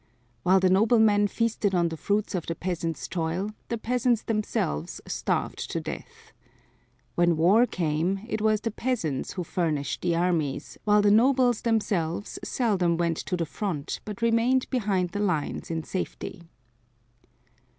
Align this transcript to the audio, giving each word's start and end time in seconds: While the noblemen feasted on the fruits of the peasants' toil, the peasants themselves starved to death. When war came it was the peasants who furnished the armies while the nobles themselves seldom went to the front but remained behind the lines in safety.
While 0.41 0.59
the 0.59 0.69
noblemen 0.71 1.27
feasted 1.27 1.75
on 1.75 1.89
the 1.89 1.95
fruits 1.95 2.33
of 2.33 2.47
the 2.47 2.55
peasants' 2.55 3.07
toil, 3.07 3.51
the 3.69 3.77
peasants 3.77 4.23
themselves 4.23 4.99
starved 5.05 5.59
to 5.69 5.79
death. 5.79 6.33
When 7.13 7.37
war 7.37 7.67
came 7.67 8.25
it 8.27 8.41
was 8.41 8.61
the 8.61 8.71
peasants 8.71 9.33
who 9.33 9.43
furnished 9.43 10.01
the 10.01 10.15
armies 10.15 10.79
while 10.85 11.03
the 11.03 11.11
nobles 11.11 11.61
themselves 11.61 12.39
seldom 12.43 12.97
went 12.97 13.17
to 13.17 13.37
the 13.37 13.45
front 13.45 13.99
but 14.03 14.23
remained 14.23 14.67
behind 14.71 15.11
the 15.11 15.19
lines 15.19 15.69
in 15.69 15.83
safety. 15.83 16.49